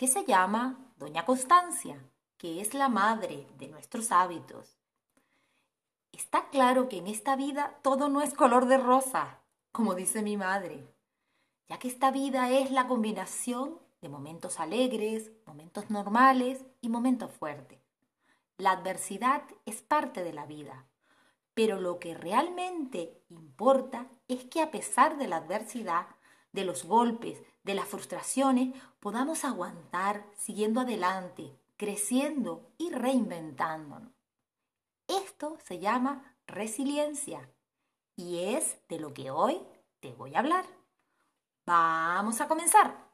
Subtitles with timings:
[0.00, 2.02] que se llama Doña Constancia,
[2.38, 4.78] que es la madre de nuestros hábitos.
[6.10, 9.40] Está claro que en esta vida todo no es color de rosa,
[9.72, 10.88] como dice mi madre,
[11.68, 17.82] ya que esta vida es la combinación de momentos alegres, momentos normales y momentos fuertes.
[18.56, 20.86] La adversidad es parte de la vida,
[21.52, 26.06] pero lo que realmente importa es que a pesar de la adversidad,
[26.52, 34.12] de los golpes, de las frustraciones, podamos aguantar siguiendo adelante, creciendo y reinventándonos.
[35.08, 37.50] Esto se llama resiliencia
[38.16, 39.60] y es de lo que hoy
[40.00, 40.64] te voy a hablar.
[41.66, 43.08] Vamos a comenzar.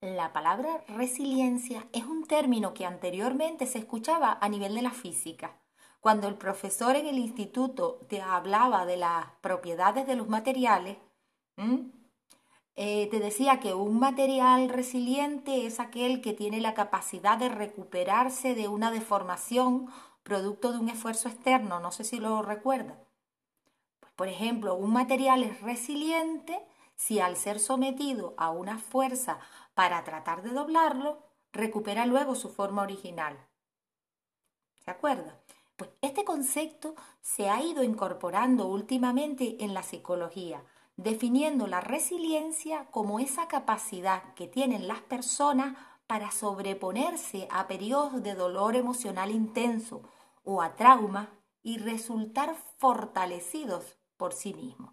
[0.00, 5.56] La palabra resiliencia es un término que anteriormente se escuchaba a nivel de la física
[6.00, 10.96] cuando el profesor en el instituto te hablaba de las propiedades de los materiales,
[12.76, 18.54] eh, te decía que un material resiliente es aquel que tiene la capacidad de recuperarse
[18.54, 19.90] de una deformación
[20.22, 21.80] producto de un esfuerzo externo.
[21.80, 22.98] No sé si lo recuerda.
[24.00, 26.58] Pues, por ejemplo, un material es resiliente
[26.96, 29.38] si al ser sometido a una fuerza
[29.74, 33.38] para tratar de doblarlo, recupera luego su forma original.
[34.84, 35.38] ¿Se acuerda?
[35.80, 40.62] Pues este concepto se ha ido incorporando últimamente en la psicología,
[40.98, 48.34] definiendo la resiliencia como esa capacidad que tienen las personas para sobreponerse a periodos de
[48.34, 50.02] dolor emocional intenso
[50.44, 51.30] o a trauma
[51.62, 54.92] y resultar fortalecidos por sí mismos.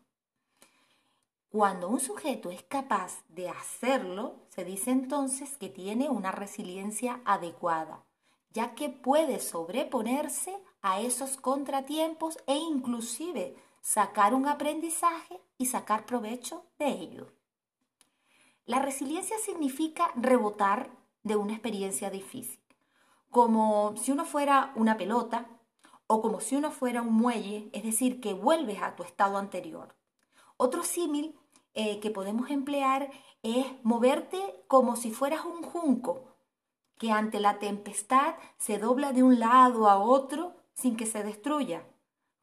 [1.50, 8.06] Cuando un sujeto es capaz de hacerlo, se dice entonces que tiene una resiliencia adecuada,
[8.52, 16.66] ya que puede sobreponerse a esos contratiempos e inclusive sacar un aprendizaje y sacar provecho
[16.80, 17.32] de ello.
[18.66, 20.92] La resiliencia significa rebotar
[21.24, 22.60] de una experiencia difícil,
[23.30, 25.48] como si uno fuera una pelota
[26.08, 29.96] o como si uno fuera un muelle, es decir, que vuelves a tu estado anterior.
[30.58, 31.40] Otro símil
[31.74, 33.12] eh, que podemos emplear
[33.44, 36.36] es moverte como si fueras un junco,
[36.98, 41.84] que ante la tempestad se dobla de un lado a otro sin que se destruya.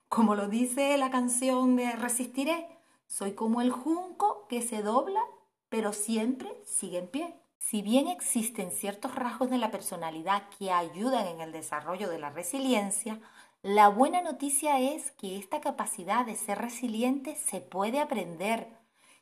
[0.08, 2.68] Como lo dice la canción de Resistiré,
[3.06, 5.20] soy como el junco que se dobla,
[5.68, 7.34] pero siempre sigue en pie.
[7.58, 12.30] Si bien existen ciertos rasgos de la personalidad que ayudan en el desarrollo de la
[12.30, 13.20] resiliencia,
[13.62, 18.68] la buena noticia es que esta capacidad de ser resiliente se puede aprender,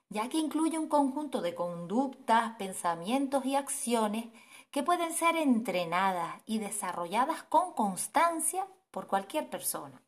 [0.09, 4.27] ya que incluye un conjunto de conductas, pensamientos y acciones
[4.73, 10.01] que pueden ser entrenadas y desarrolladas con constancia por cualquier persona.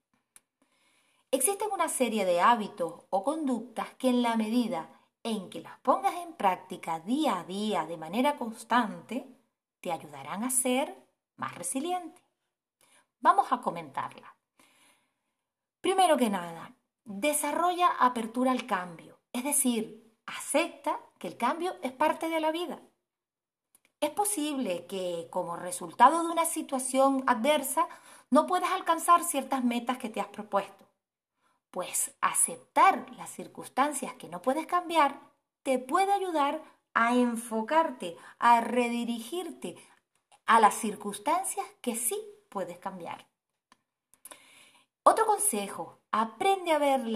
[1.33, 4.89] Existen una serie de hábitos o conductas que en la medida
[5.25, 9.27] en que las pongas en práctica día a día de manera constante,
[9.81, 10.97] te ayudarán a ser
[11.37, 12.23] más resiliente.
[13.21, 14.37] Vamos a comentarla.
[15.81, 22.29] Primero que nada, desarrolla apertura al cambio, es decir, acepta que el cambio es parte
[22.29, 22.81] de la vida.
[24.01, 27.89] Es posible que como resultado de una situación adversa
[28.35, 30.89] no puedas alcanzar ciertas metas que te has propuesto.
[31.71, 35.21] Pues aceptar las circunstancias que no puedes cambiar
[35.63, 36.61] te puede ayudar
[36.95, 39.77] a enfocarte, a redirigirte
[40.47, 43.25] a las circunstancias que sí puedes cambiar.
[45.05, 47.07] Otro consejo, aprende a ver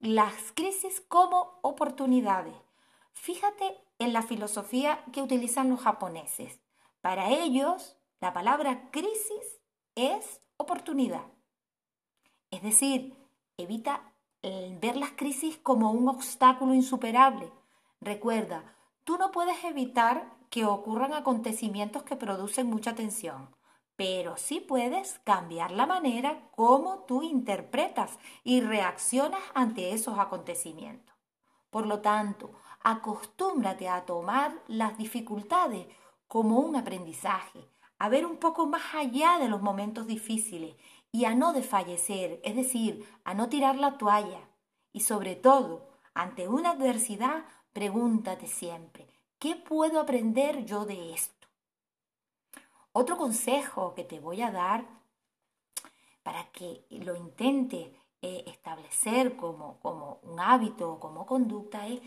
[0.00, 2.56] las crisis como oportunidades.
[3.12, 6.58] Fíjate en la filosofía que utilizan los japoneses.
[7.02, 9.60] Para ellos, la palabra crisis
[9.94, 11.24] es oportunidad.
[12.50, 13.16] Es decir,
[13.56, 14.12] evita
[14.42, 17.50] ver las crisis como un obstáculo insuperable.
[18.00, 23.54] Recuerda, tú no puedes evitar que ocurran acontecimientos que producen mucha tensión,
[23.96, 31.16] pero sí puedes cambiar la manera como tú interpretas y reaccionas ante esos acontecimientos.
[31.70, 35.88] Por lo tanto, acostúmbrate a tomar las dificultades
[36.28, 40.76] como un aprendizaje, a ver un poco más allá de los momentos difíciles
[41.12, 44.40] y a no desfallecer, es decir, a no tirar la toalla
[44.92, 47.44] y sobre todo Ante una adversidad,
[47.74, 49.06] pregúntate siempre,
[49.38, 51.46] ¿qué puedo aprender yo de esto?
[52.92, 54.86] Otro consejo que te voy a dar
[56.22, 62.00] para que lo intente eh, establecer como, como un hábito o como conducta es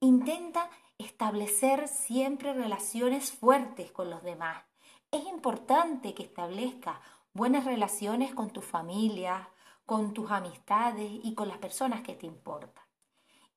[0.00, 4.67] intenta establecer siempre relaciones fuertes con los demás.
[5.10, 7.00] Es importante que establezca
[7.32, 9.48] buenas relaciones con tu familia,
[9.86, 12.84] con tus amistades y con las personas que te importan.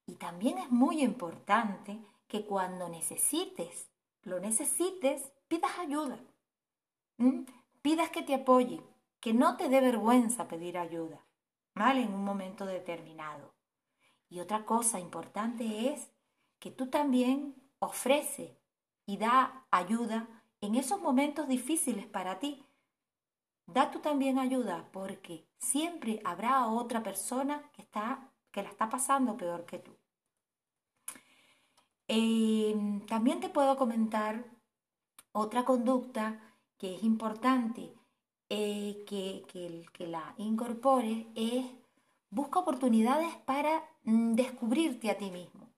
[0.05, 3.91] Y también es muy importante que cuando necesites,
[4.23, 6.19] lo necesites, pidas ayuda.
[7.81, 8.81] Pidas que te apoye,
[9.19, 11.25] que no te dé vergüenza pedir ayuda,
[11.75, 12.01] ¿vale?
[12.03, 13.53] En un momento determinado.
[14.29, 16.11] Y otra cosa importante es
[16.59, 18.57] que tú también ofrece
[19.05, 22.65] y da ayuda en esos momentos difíciles para ti.
[23.65, 29.37] Da tú también ayuda porque siempre habrá otra persona que está que la está pasando
[29.37, 29.91] peor que tú.
[32.07, 32.75] Eh,
[33.07, 34.43] también te puedo comentar
[35.31, 36.41] otra conducta
[36.77, 37.93] que es importante
[38.49, 39.45] eh, que,
[39.93, 41.65] que, la incorpore es
[42.29, 45.69] busca oportunidades para mm, descubrirte a ti mismo.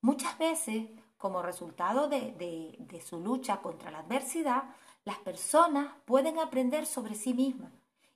[0.00, 4.74] Muchas veces, como resultado de, su lucha contra la adversidad,
[5.04, 7.72] las personas pueden aprender sobre sí mismas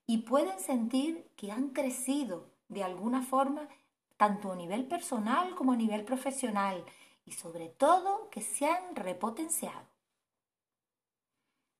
[0.06, 3.68] y pueden sentir que han crecido de alguna forma
[4.16, 6.84] tanto a nivel personal como a nivel profesional
[7.26, 9.86] y sobre todo que se han repotenciado.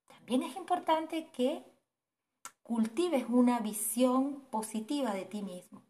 [0.06, 1.64] También es importante que
[2.62, 5.82] cultives una visión positiva de ti mismo,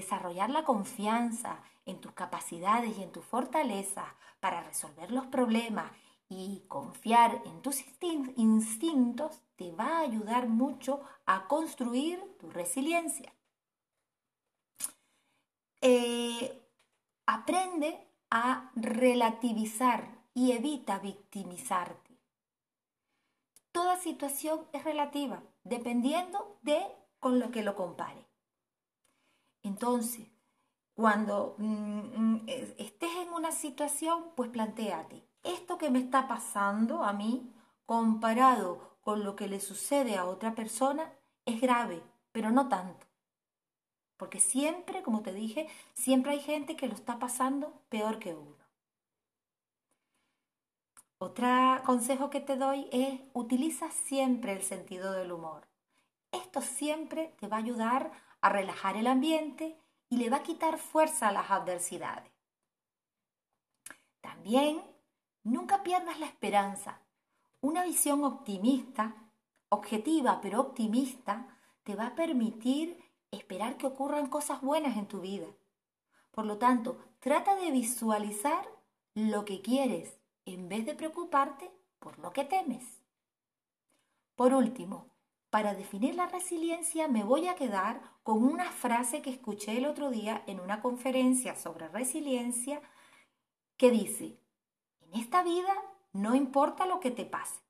[0.00, 4.06] desarrollar la confianza en tus capacidades y en tus fortalezas
[4.40, 5.90] para resolver los problemas
[6.28, 7.82] y confiar en tus
[8.36, 13.32] instintos te va a ayudar mucho a construir tu resiliencia.
[15.80, 16.62] Eh,
[17.26, 22.18] aprende a relativizar y evita victimizarte.
[23.72, 26.80] Toda situación es relativa, dependiendo de
[27.20, 28.27] con lo que lo compare.
[29.68, 30.26] Entonces,
[30.94, 32.46] cuando mm, mm,
[32.78, 37.52] estés en una situación, pues planteate, esto que me está pasando a mí,
[37.84, 41.12] comparado con lo que le sucede a otra persona,
[41.44, 43.06] es grave, pero no tanto.
[44.16, 48.64] Porque siempre, como te dije, siempre hay gente que lo está pasando peor que uno.
[51.18, 51.46] Otro
[51.84, 55.68] consejo que te doy es utiliza siempre el sentido del humor.
[56.32, 60.78] Esto siempre te va a ayudar a relajar el ambiente y le va a quitar
[60.78, 62.32] fuerza a las adversidades.
[64.20, 64.82] También
[65.42, 67.00] nunca pierdas la esperanza.
[67.60, 69.14] Una visión optimista,
[69.68, 71.46] objetiva pero optimista,
[71.82, 75.46] te va a permitir esperar que ocurran cosas buenas en tu vida.
[76.30, 78.68] Por lo tanto, trata de visualizar
[79.14, 83.02] lo que quieres en vez de preocuparte por lo que temes.
[84.36, 85.08] Por último,
[85.50, 90.10] para definir la resiliencia me voy a quedar con una frase que escuché el otro
[90.10, 92.82] día en una conferencia sobre resiliencia
[93.76, 94.38] que dice,
[95.00, 95.72] en esta vida
[96.12, 97.60] no importa lo que te pase,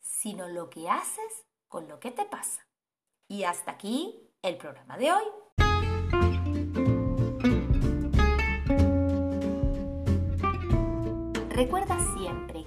[0.00, 2.66] sino lo que haces con lo que te pasa.
[3.28, 5.24] Y hasta aquí el programa de hoy.
[11.48, 12.55] Recuerda siempre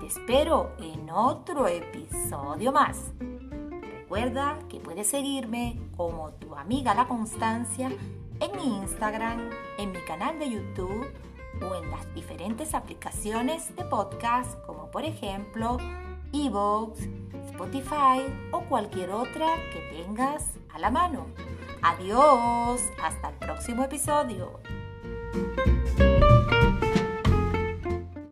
[0.00, 3.12] Te espero en otro episodio más.
[3.80, 7.90] Recuerda que puedes seguirme como tu amiga La Constancia
[8.40, 11.06] en mi Instagram, en mi canal de YouTube
[11.62, 15.78] o en las diferentes aplicaciones de podcast como por ejemplo
[16.32, 17.00] Evox,
[17.46, 21.26] Spotify o cualquier otra que tengas a la mano.
[21.82, 24.60] Adiós, hasta el próximo episodio.